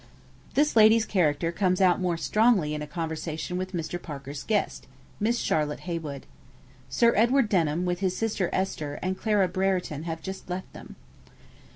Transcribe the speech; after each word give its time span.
This 0.55 0.75
lady's 0.75 1.05
character 1.05 1.51
comes 1.51 1.79
out 1.79 2.01
more 2.01 2.17
strongly 2.17 2.73
in 2.73 2.81
a 2.81 2.87
conversation 2.87 3.55
with 3.55 3.71
Mr. 3.73 4.01
Parker's 4.01 4.41
guest, 4.41 4.87
Miss 5.19 5.37
Charlotte 5.37 5.81
Heywood. 5.81 6.25
Sir 6.89 7.13
Edward 7.15 7.47
Denham 7.49 7.85
with 7.85 7.99
his 7.99 8.17
sister 8.17 8.49
Esther 8.51 8.95
and 9.03 9.15
Clara 9.15 9.47
Brereton 9.47 10.05
have 10.05 10.23
just 10.23 10.49
left 10.49 10.73
them. 10.73 10.95